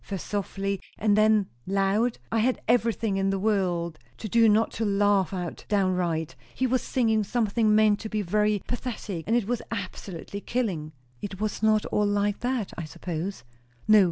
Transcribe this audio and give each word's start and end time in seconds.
first 0.03 0.25
softly 0.25 0.81
and 0.97 1.15
then 1.15 1.45
loud? 1.67 2.17
I 2.31 2.39
had 2.39 2.59
everything 2.67 3.17
in 3.17 3.29
the 3.29 3.37
world 3.37 3.99
to 4.17 4.27
do 4.27 4.49
not 4.49 4.71
to 4.73 4.83
laugh 4.85 5.31
out 5.31 5.63
downright. 5.67 6.35
He 6.55 6.65
was 6.65 6.81
singing 6.81 7.23
something 7.23 7.75
meant 7.75 7.99
to 7.99 8.09
be 8.09 8.23
very 8.23 8.63
pathetic; 8.65 9.23
and 9.27 9.35
it 9.35 9.45
was 9.47 9.61
absolutely 9.69 10.41
killing." 10.41 10.91
"It 11.21 11.39
was 11.39 11.61
not 11.61 11.85
all 11.85 12.07
like 12.07 12.39
that, 12.39 12.73
I 12.75 12.83
suppose?" 12.85 13.43
"No. 13.87 13.99